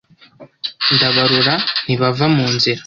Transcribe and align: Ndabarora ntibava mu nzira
Ndabarora 0.95 1.55
ntibava 1.83 2.25
mu 2.35 2.45
nzira 2.53 2.79